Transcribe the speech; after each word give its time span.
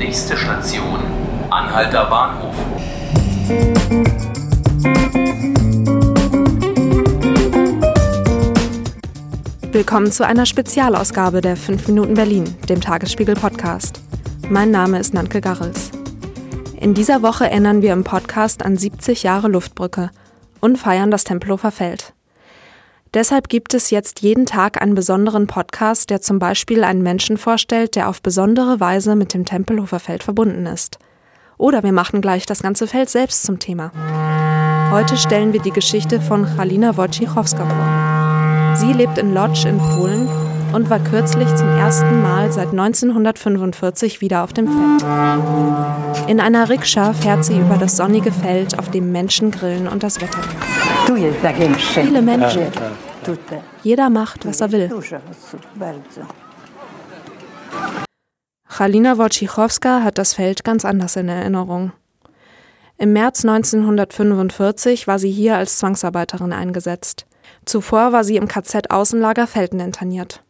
Nächste 0.00 0.34
Station, 0.34 0.98
Anhalter 1.50 2.06
Bahnhof. 2.06 2.54
Willkommen 9.70 10.10
zu 10.10 10.24
einer 10.24 10.46
Spezialausgabe 10.46 11.42
der 11.42 11.54
5 11.54 11.88
Minuten 11.88 12.14
Berlin, 12.14 12.44
dem 12.70 12.80
Tagesspiegel 12.80 13.34
Podcast. 13.34 14.00
Mein 14.48 14.70
Name 14.70 14.98
ist 14.98 15.12
Nanke 15.12 15.42
Garrels. 15.42 15.90
In 16.80 16.94
dieser 16.94 17.20
Woche 17.20 17.50
erinnern 17.50 17.82
wir 17.82 17.92
im 17.92 18.02
Podcast 18.02 18.64
an 18.64 18.78
70 18.78 19.22
Jahre 19.22 19.48
Luftbrücke 19.48 20.10
und 20.62 20.78
feiern 20.78 21.10
das 21.10 21.24
Tempelhofer 21.24 21.72
Feld. 21.72 22.14
Deshalb 23.12 23.48
gibt 23.48 23.74
es 23.74 23.90
jetzt 23.90 24.20
jeden 24.20 24.46
Tag 24.46 24.80
einen 24.80 24.94
besonderen 24.94 25.48
Podcast, 25.48 26.10
der 26.10 26.20
zum 26.20 26.38
Beispiel 26.38 26.84
einen 26.84 27.02
Menschen 27.02 27.38
vorstellt, 27.38 27.96
der 27.96 28.08
auf 28.08 28.22
besondere 28.22 28.78
Weise 28.78 29.16
mit 29.16 29.34
dem 29.34 29.44
Tempelhofer 29.44 29.98
Feld 29.98 30.22
verbunden 30.22 30.66
ist. 30.66 30.98
Oder 31.58 31.82
wir 31.82 31.92
machen 31.92 32.20
gleich 32.20 32.46
das 32.46 32.62
ganze 32.62 32.86
Feld 32.86 33.10
selbst 33.10 33.42
zum 33.42 33.58
Thema. 33.58 33.90
Heute 34.92 35.16
stellen 35.16 35.52
wir 35.52 35.60
die 35.60 35.72
Geschichte 35.72 36.20
von 36.20 36.56
Halina 36.56 36.96
Wojciechowska 36.96 37.66
vor. 37.66 38.76
Sie 38.76 38.92
lebt 38.92 39.18
in 39.18 39.34
Lodz 39.34 39.64
in 39.64 39.78
Polen 39.78 40.28
und 40.72 40.88
war 40.88 41.00
kürzlich 41.00 41.48
zum 41.56 41.68
ersten 41.68 42.22
Mal 42.22 42.52
seit 42.52 42.70
1945 42.70 44.20
wieder 44.20 44.44
auf 44.44 44.52
dem 44.52 44.68
Feld. 44.68 45.10
In 46.28 46.38
einer 46.38 46.68
Rikscha 46.68 47.12
fährt 47.12 47.44
sie 47.44 47.58
über 47.58 47.76
das 47.76 47.96
sonnige 47.96 48.30
Feld, 48.30 48.78
auf 48.78 48.88
dem 48.92 49.10
Menschen 49.10 49.50
grillen 49.50 49.88
und 49.88 50.04
das 50.04 50.20
Wetter. 50.20 50.38
Viele 51.16 52.22
Menschen. 52.22 52.66
Jeder 53.82 54.10
macht, 54.10 54.46
was 54.46 54.60
er 54.60 54.72
will. 54.72 54.90
Halina 58.78 59.18
Wojciechowska 59.18 60.02
hat 60.02 60.18
das 60.18 60.34
Feld 60.34 60.64
ganz 60.64 60.84
anders 60.84 61.16
in 61.16 61.28
Erinnerung. 61.28 61.92
Im 62.96 63.12
März 63.12 63.44
1945 63.44 65.06
war 65.06 65.18
sie 65.18 65.30
hier 65.30 65.56
als 65.56 65.78
Zwangsarbeiterin 65.78 66.52
eingesetzt. 66.52 67.26
Zuvor 67.64 68.12
war 68.12 68.24
sie 68.24 68.36
im 68.36 68.46
KZ 68.46 68.90
Außenlager 68.90 69.46
Felden 69.46 69.80
interniert. 69.80 70.42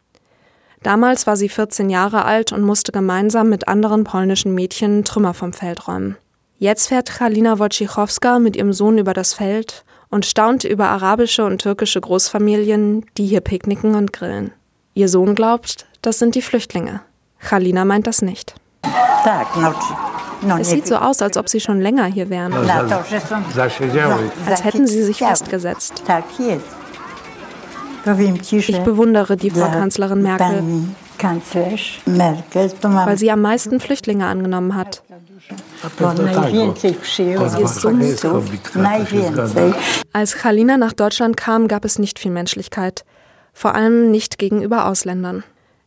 Damals 0.82 1.26
war 1.26 1.36
sie 1.36 1.48
14 1.48 1.90
Jahre 1.90 2.24
alt 2.24 2.52
und 2.52 2.62
musste 2.62 2.92
gemeinsam 2.92 3.48
mit 3.48 3.68
anderen 3.68 4.04
polnischen 4.04 4.54
Mädchen 4.54 5.04
Trümmer 5.04 5.34
vom 5.34 5.52
Feld 5.52 5.88
räumen. 5.88 6.16
Jetzt 6.58 6.88
fährt 6.88 7.20
Halina 7.20 7.58
Wojciechowska 7.58 8.38
mit 8.38 8.56
ihrem 8.56 8.72
Sohn 8.72 8.98
über 8.98 9.14
das 9.14 9.32
Feld 9.32 9.84
und 10.10 10.26
staunt 10.26 10.64
über 10.64 10.88
arabische 10.88 11.44
und 11.44 11.60
türkische 11.62 12.00
Großfamilien, 12.00 13.06
die 13.16 13.26
hier 13.26 13.40
picknicken 13.40 13.94
und 13.94 14.12
grillen. 14.12 14.52
Ihr 14.94 15.08
Sohn 15.08 15.34
glaubt, 15.34 15.86
das 16.02 16.18
sind 16.18 16.34
die 16.34 16.42
Flüchtlinge. 16.42 17.00
Halina 17.50 17.84
meint 17.84 18.06
das 18.06 18.20
nicht. 18.22 18.54
Es 20.58 20.70
sieht 20.70 20.86
so 20.86 20.96
aus, 20.96 21.22
als 21.22 21.36
ob 21.36 21.48
sie 21.48 21.60
schon 21.60 21.80
länger 21.80 22.06
hier 22.06 22.28
wären. 22.30 22.52
Als 24.46 24.64
hätten 24.64 24.86
sie 24.86 25.02
sich 25.02 25.18
festgesetzt. 25.18 26.02
Ich 28.50 28.80
bewundere 28.80 29.36
die 29.36 29.50
Frau 29.50 29.68
Kanzlerin 29.70 30.22
Merkel, 30.22 30.62
weil 33.06 33.18
sie 33.18 33.30
am 33.30 33.42
meisten 33.42 33.80
Flüchtlinge 33.80 34.26
angenommen 34.26 34.74
hat. 34.74 35.02
Als 40.12 40.44
Halina 40.44 40.76
nach 40.76 40.92
Deutschland 40.92 41.36
kam, 41.36 41.68
gab 41.68 41.84
es 41.84 41.98
nicht 41.98 42.18
viel 42.18 42.30
Menschlichkeit, 42.30 43.04
vor 43.52 43.74
allem 43.74 44.10
nicht 44.10 44.38
gegenüber 44.38 44.86
Ausländern. 44.86 45.44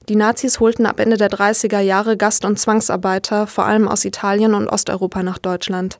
Die 0.09 0.15
Nazis 0.15 0.59
holten 0.59 0.85
ab 0.85 0.99
Ende 0.99 1.17
der 1.17 1.29
30er 1.29 1.79
Jahre 1.79 2.17
Gast- 2.17 2.43
und 2.43 2.59
Zwangsarbeiter, 2.59 3.47
vor 3.47 3.65
allem 3.65 3.87
aus 3.87 4.03
Italien 4.03 4.53
und 4.53 4.67
Osteuropa, 4.67 5.23
nach 5.23 5.37
Deutschland. 5.37 5.99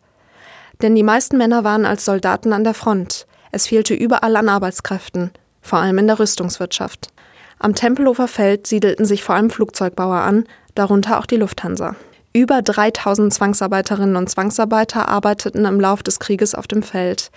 Denn 0.82 0.96
die 0.96 1.04
meisten 1.04 1.38
Männer 1.38 1.64
waren 1.64 1.86
als 1.86 2.04
Soldaten 2.04 2.52
an 2.52 2.66
der 2.66 2.74
Front. 2.74 3.28
Es 3.52 3.68
fehlte 3.68 3.94
überall 3.94 4.36
an 4.36 4.50
Arbeitskräften, 4.50 5.32
vor 5.62 5.80
allem 5.80 6.00
in 6.00 6.08
der 6.08 6.20
Rüstungswirtschaft. 6.20 7.13
Am 7.60 7.76
Tempelhofer 7.76 8.28
Feld 8.28 8.68
siedelten 8.68 9.06
sich 9.06 9.24
vor 9.24 9.36
allem 9.36 9.50
Flugzeugbauer 9.50 10.18
an, 10.18 10.46
darunter 10.76 11.20
auch 11.20 11.26
die 11.26 11.38
Lufthansa. 11.38 11.96
Über 12.34 12.62
3000 12.62 13.32
Zwangsarbeiterinnen 13.32 14.16
und 14.16 14.30
Zwangsarbeiter 14.30 15.08
arbeiteten 15.08 15.66
im 15.66 15.80
Lauf 15.80 16.02
des 16.02 16.20
Krieges 16.20 16.56
auf 16.56 16.68
dem 16.68 16.82
Feld. 16.82 17.30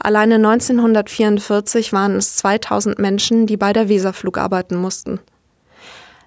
Alleine 0.00 0.36
1944 0.36 1.92
waren 1.92 2.16
es 2.16 2.36
2000 2.36 2.98
Menschen, 2.98 3.46
die 3.46 3.56
bei 3.56 3.72
der 3.72 3.88
Weserflug 3.88 4.38
arbeiten 4.38 4.76
mussten. 4.76 5.20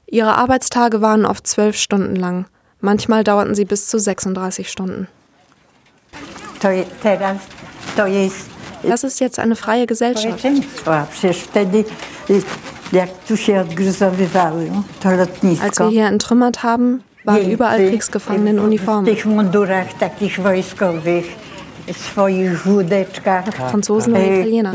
Ihre 0.06 0.36
Arbeitstage 0.36 1.02
waren 1.02 1.26
oft 1.26 1.48
zwölf 1.48 1.78
Stunden 1.78 2.16
lang. 2.16 2.46
Manchmal 2.80 3.24
dauerten 3.24 3.56
sie 3.56 3.66
bis 3.66 3.88
zu 3.88 3.98
36 3.98 4.70
Stunden. 4.70 5.08
Das 8.84 9.04
ist 9.04 9.20
jetzt 9.20 9.40
eine 9.40 9.56
freie 9.56 9.88
Gesellschaft. 9.88 10.44
Als 15.62 15.80
wir 15.80 15.88
hier 15.90 16.06
entrümmert 16.08 16.64
haben, 16.64 17.04
waren 17.24 17.50
überall 17.50 17.90
Kriegsgefangene 17.90 18.50
in 18.52 18.60
Uniformen. 18.60 19.06
Franzosen 23.70 24.14
und 24.14 24.20
Italiener. 24.20 24.74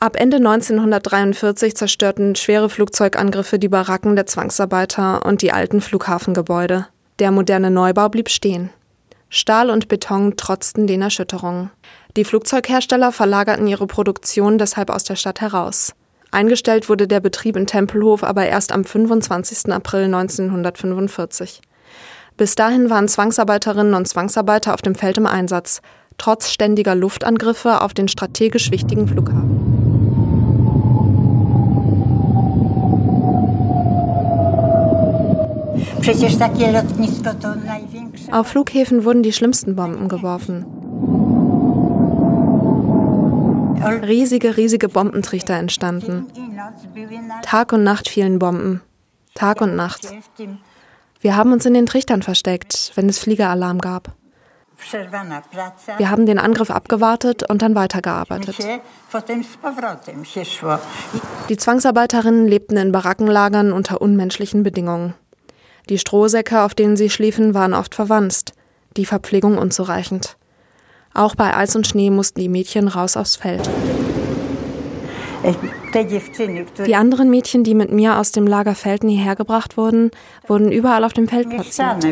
Ab 0.00 0.16
Ende 0.16 0.38
1943 0.38 1.76
zerstörten 1.76 2.34
schwere 2.34 2.68
Flugzeugangriffe 2.68 3.58
die 3.58 3.68
Baracken 3.68 4.16
der 4.16 4.26
Zwangsarbeiter 4.26 5.24
und 5.24 5.42
die 5.42 5.52
alten 5.52 5.80
Flughafengebäude. 5.80 6.86
Der 7.20 7.30
moderne 7.30 7.70
Neubau 7.70 8.08
blieb 8.08 8.28
stehen. 8.28 8.70
Stahl 9.28 9.70
und 9.70 9.88
Beton 9.88 10.36
trotzten 10.36 10.86
den 10.86 11.00
Erschütterungen. 11.00 11.70
Die 12.16 12.24
Flugzeughersteller 12.24 13.10
verlagerten 13.10 13.66
ihre 13.66 13.86
Produktion 13.86 14.58
deshalb 14.58 14.90
aus 14.90 15.04
der 15.04 15.16
Stadt 15.16 15.40
heraus. 15.40 15.94
Eingestellt 16.30 16.88
wurde 16.88 17.08
der 17.08 17.20
Betrieb 17.20 17.56
in 17.56 17.66
Tempelhof 17.66 18.22
aber 18.22 18.46
erst 18.46 18.72
am 18.72 18.84
25. 18.84 19.72
April 19.72 20.04
1945. 20.04 21.62
Bis 22.36 22.54
dahin 22.54 22.90
waren 22.90 23.08
Zwangsarbeiterinnen 23.08 23.94
und 23.94 24.08
Zwangsarbeiter 24.08 24.74
auf 24.74 24.82
dem 24.82 24.94
Feld 24.94 25.16
im 25.16 25.26
Einsatz, 25.26 25.80
trotz 26.18 26.50
ständiger 26.50 26.94
Luftangriffe 26.94 27.80
auf 27.80 27.94
den 27.94 28.08
strategisch 28.08 28.70
wichtigen 28.70 29.08
Flughafen. 29.08 29.72
Auf 38.32 38.48
Flughäfen 38.48 39.04
wurden 39.04 39.22
die 39.22 39.32
schlimmsten 39.32 39.76
Bomben 39.76 40.08
geworfen. 40.08 40.71
Riesige, 43.84 44.56
riesige 44.56 44.88
Bombentrichter 44.88 45.54
entstanden. 45.54 46.26
Tag 47.42 47.72
und 47.72 47.84
Nacht 47.84 48.08
fielen 48.08 48.38
Bomben. 48.38 48.82
Tag 49.34 49.60
und 49.60 49.76
Nacht. 49.76 50.08
Wir 51.20 51.36
haben 51.36 51.52
uns 51.52 51.66
in 51.66 51.74
den 51.74 51.86
Trichtern 51.86 52.22
versteckt, 52.22 52.92
wenn 52.94 53.08
es 53.08 53.18
Fliegeralarm 53.18 53.78
gab. 53.78 54.14
Wir 55.96 56.10
haben 56.10 56.26
den 56.26 56.38
Angriff 56.38 56.70
abgewartet 56.70 57.48
und 57.48 57.62
dann 57.62 57.74
weitergearbeitet. 57.74 58.56
Die 61.48 61.56
Zwangsarbeiterinnen 61.56 62.48
lebten 62.48 62.76
in 62.76 62.90
Barackenlagern 62.90 63.72
unter 63.72 64.00
unmenschlichen 64.00 64.62
Bedingungen. 64.62 65.14
Die 65.88 65.98
Strohsäcke, 65.98 66.62
auf 66.62 66.74
denen 66.74 66.96
sie 66.96 67.10
schliefen, 67.10 67.54
waren 67.54 67.74
oft 67.74 67.94
verwanzt, 67.94 68.54
die 68.96 69.06
Verpflegung 69.06 69.58
unzureichend. 69.58 70.36
Auch 71.14 71.34
bei 71.34 71.54
Eis 71.56 71.76
und 71.76 71.86
Schnee 71.86 72.10
mussten 72.10 72.40
die 72.40 72.48
Mädchen 72.48 72.88
raus 72.88 73.16
aufs 73.16 73.36
Feld. 73.36 73.68
Die 76.86 76.94
anderen 76.94 77.28
Mädchen, 77.30 77.64
die 77.64 77.74
mit 77.74 77.90
mir 77.90 78.18
aus 78.18 78.32
dem 78.32 78.46
Lager 78.46 78.74
Felden 78.74 79.08
hierher 79.08 79.34
gebracht 79.36 79.76
wurden, 79.76 80.10
wurden 80.46 80.70
überall 80.70 81.04
auf 81.04 81.12
dem 81.12 81.28
Feld 81.28 81.50
platziert. 81.50 82.04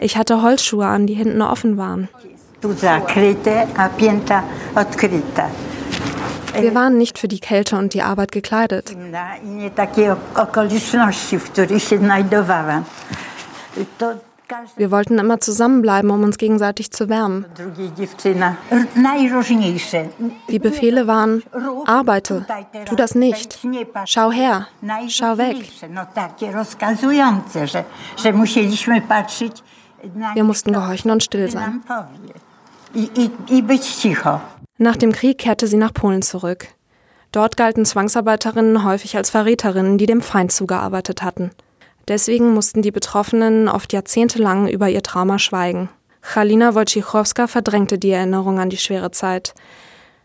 Ich 0.00 0.16
hatte 0.16 0.42
Holzschuhe 0.42 0.86
an, 0.86 1.06
die 1.06 1.14
hinten 1.14 1.40
offen 1.40 1.78
waren. 1.78 2.08
Wir 6.60 6.74
waren 6.74 6.98
nicht 6.98 7.18
für 7.18 7.28
die 7.28 7.40
Kälte 7.40 7.76
und 7.76 7.94
die 7.94 8.02
Arbeit 8.02 8.32
gekleidet. 8.32 8.96
Wir 14.76 14.90
wollten 14.90 15.18
immer 15.18 15.40
zusammenbleiben, 15.40 16.10
um 16.10 16.22
uns 16.22 16.38
gegenseitig 16.38 16.90
zu 16.90 17.08
wärmen. 17.08 17.46
Die 20.48 20.58
Befehle 20.58 21.06
waren, 21.06 21.42
arbeite, 21.86 22.46
tu 22.86 22.94
das 22.94 23.14
nicht, 23.14 23.58
schau 24.04 24.30
her, 24.30 24.68
schau 25.08 25.38
weg. 25.38 25.56
Wir 30.34 30.44
mussten 30.44 30.72
gehorchen 30.72 31.10
und 31.10 31.22
still 31.22 31.50
sein. 31.50 31.82
Nach 34.76 34.96
dem 34.96 35.12
Krieg 35.12 35.38
kehrte 35.38 35.66
sie 35.66 35.76
nach 35.76 35.94
Polen 35.94 36.22
zurück. 36.22 36.68
Dort 37.32 37.56
galten 37.56 37.84
Zwangsarbeiterinnen 37.84 38.84
häufig 38.84 39.16
als 39.16 39.30
Verräterinnen, 39.30 39.98
die 39.98 40.06
dem 40.06 40.20
Feind 40.20 40.52
zugearbeitet 40.52 41.22
hatten. 41.22 41.50
Deswegen 42.08 42.52
mussten 42.52 42.82
die 42.82 42.90
Betroffenen 42.90 43.68
oft 43.68 43.92
jahrzehntelang 43.92 44.68
über 44.68 44.88
ihr 44.88 45.02
Trauma 45.02 45.38
schweigen. 45.38 45.88
Chalina 46.22 46.74
Wojciechowska 46.74 47.46
verdrängte 47.46 47.98
die 47.98 48.10
Erinnerung 48.10 48.58
an 48.58 48.70
die 48.70 48.78
schwere 48.78 49.10
Zeit. 49.10 49.54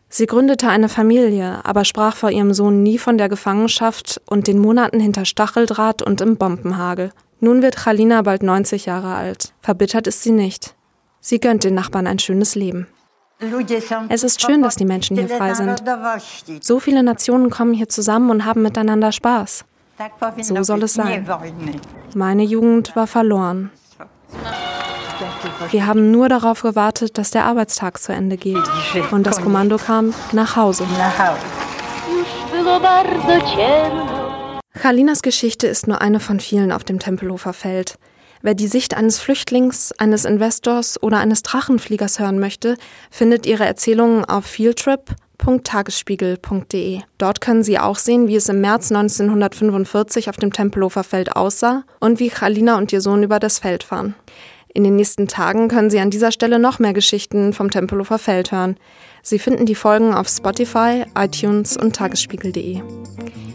Sie 0.08 0.26
gründete 0.26 0.68
eine 0.68 0.90
Familie, 0.90 1.60
aber 1.64 1.86
sprach 1.86 2.16
vor 2.16 2.32
ihrem 2.32 2.54
Sohn 2.54 2.82
nie 2.82 2.98
von 2.98 3.18
der 3.18 3.30
Gefangenschaft 3.30 4.20
und 4.26 4.48
den 4.48 4.58
Monaten 4.60 5.00
hinter 5.00 5.26
Stacheldraht 5.26 6.02
und 6.02 6.20
im 6.22 6.38
Bombenhagel. 6.38 7.12
Nun 7.40 7.62
wird 7.62 7.78
Chalina 7.78 8.24
bald 8.24 8.44
90 8.44 8.86
Jahre 8.86 9.14
alt. 9.14 9.54
Verbittert 9.62 10.08
ist 10.08 10.24
sie 10.24 10.32
nicht. 10.32 10.76
Sie 11.22 11.40
gönnt 11.40 11.64
den 11.64 11.76
Nachbarn 11.76 12.08
ein 12.08 12.20
schönes 12.20 12.56
Leben. 12.56 12.88
Es 14.10 14.24
ist 14.24 14.42
schön, 14.42 14.62
dass 14.62 14.76
die 14.76 14.86
Menschen 14.86 15.16
hier 15.16 15.30
frei 15.30 15.54
sind. 15.54 15.82
So 16.62 16.80
viele 16.80 17.04
Nationen 17.04 17.50
kommen 17.50 17.74
hier 17.74 17.88
zusammen 17.88 18.32
und 18.32 18.46
haben 18.46 18.62
miteinander 18.62 19.12
Spaß. 19.12 19.64
So 20.42 20.64
soll 20.64 20.84
es 20.84 20.94
sein. 20.94 21.28
Meine 22.16 22.44
Jugend 22.44 22.96
war 22.96 23.08
verloren. 23.08 23.72
Wir 25.72 25.86
haben 25.86 26.12
nur 26.12 26.30
darauf 26.30 26.62
gewartet, 26.62 27.18
dass 27.18 27.32
der 27.32 27.44
Arbeitstag 27.46 28.00
zu 28.00 28.14
Ende 28.14 28.38
geht. 28.38 28.64
Und 29.12 29.26
das 29.28 29.42
Kommando 29.42 29.78
kam 29.78 30.14
nach 30.32 30.56
Hause. 30.56 30.86
Chalinas 34.74 35.22
Geschichte 35.22 35.68
ist 35.68 35.88
nur 35.88 36.02
eine 36.02 36.20
von 36.20 36.40
vielen 36.40 36.72
auf 36.72 36.84
dem 36.84 37.00
Tempelhofer 37.00 37.54
Feld. 37.54 37.98
Wer 38.42 38.54
die 38.54 38.68
Sicht 38.68 38.96
eines 38.96 39.20
Flüchtlings, 39.20 39.92
eines 39.98 40.24
Investors 40.24 41.02
oder 41.04 41.20
eines 41.20 41.44
Drachenfliegers 41.44 42.20
hören 42.20 42.40
möchte, 42.40 42.78
findet 43.12 43.46
ihre 43.46 43.66
Erzählungen 43.66 44.24
auf 44.24 44.46
fieldtrip.tagesspiegel.de. 45.40 47.00
Dort 47.18 47.42
können 47.42 47.64
Sie 47.64 47.80
auch 47.80 47.98
sehen, 47.98 48.28
wie 48.28 48.36
es 48.36 48.50
im 48.50 48.62
März 48.62 48.92
1945 48.92 50.30
auf 50.30 50.38
dem 50.38 50.54
Tempelhofer 50.54 51.04
Feld 51.04 51.36
aussah 51.36 51.84
und 52.00 52.20
wie 52.20 52.30
Chalina 52.30 52.78
und 52.78 52.92
ihr 52.94 53.02
Sohn 53.02 53.24
über 53.24 53.40
das 53.40 53.60
Feld 53.60 53.84
fahren. 53.84 54.16
In 54.72 54.84
den 54.84 54.96
nächsten 54.96 55.28
Tagen 55.28 55.68
können 55.68 55.90
Sie 55.90 56.00
an 56.00 56.12
dieser 56.12 56.32
Stelle 56.32 56.60
noch 56.60 56.78
mehr 56.78 56.94
Geschichten 56.94 57.54
vom 57.54 57.72
Tempelhofer 57.72 58.20
Feld 58.20 58.52
hören. 58.52 58.78
Sie 59.24 59.40
finden 59.40 59.66
die 59.66 59.76
Folgen 59.76 60.14
auf 60.14 60.28
Spotify, 60.28 61.06
iTunes 61.18 61.76
und 61.76 61.96
tagesspiegel.de. 61.96 62.82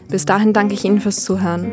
Bis 0.08 0.26
dahin 0.26 0.52
danke 0.52 0.74
ich 0.74 0.84
Ihnen 0.84 1.00
fürs 1.00 1.24
Zuhören. 1.24 1.70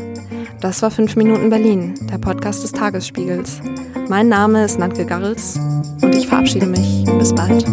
Das 0.62 0.82
war 0.82 0.92
5 0.92 1.16
Minuten 1.16 1.50
Berlin, 1.50 1.96
der 2.12 2.20
Podcast 2.20 2.64
des 2.64 2.72
Tagesspiegels. 2.72 3.62
Mein 4.10 4.30
Name 4.30 4.64
ist 4.64 4.78
Nantke 4.78 5.06
Garrels 5.06 5.60
und 6.02 6.16
ich 6.16 6.28
verabschiede 6.28 6.68
mich. 6.68 7.04
Bis 7.18 7.34
bald. 7.34 7.66